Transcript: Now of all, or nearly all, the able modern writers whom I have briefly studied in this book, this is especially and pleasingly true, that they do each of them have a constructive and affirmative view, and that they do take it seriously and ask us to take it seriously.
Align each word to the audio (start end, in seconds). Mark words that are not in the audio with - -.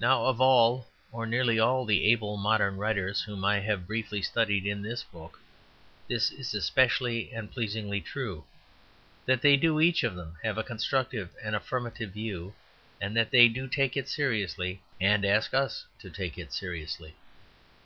Now 0.00 0.24
of 0.26 0.40
all, 0.40 0.88
or 1.12 1.26
nearly 1.28 1.60
all, 1.60 1.84
the 1.84 2.06
able 2.10 2.36
modern 2.36 2.76
writers 2.76 3.22
whom 3.22 3.44
I 3.44 3.60
have 3.60 3.86
briefly 3.86 4.20
studied 4.20 4.66
in 4.66 4.82
this 4.82 5.04
book, 5.04 5.38
this 6.08 6.32
is 6.32 6.54
especially 6.54 7.30
and 7.32 7.52
pleasingly 7.52 8.00
true, 8.00 8.42
that 9.26 9.42
they 9.42 9.56
do 9.56 9.78
each 9.78 10.02
of 10.02 10.16
them 10.16 10.38
have 10.42 10.58
a 10.58 10.64
constructive 10.64 11.30
and 11.40 11.54
affirmative 11.54 12.10
view, 12.10 12.52
and 13.00 13.16
that 13.16 13.30
they 13.30 13.46
do 13.46 13.68
take 13.68 13.96
it 13.96 14.08
seriously 14.08 14.82
and 15.00 15.24
ask 15.24 15.54
us 15.54 15.86
to 16.00 16.10
take 16.10 16.36
it 16.36 16.52
seriously. 16.52 17.14